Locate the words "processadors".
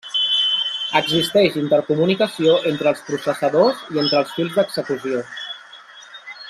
3.11-3.85